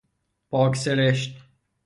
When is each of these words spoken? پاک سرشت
پاک 0.49 0.75
سرشت 0.75 1.31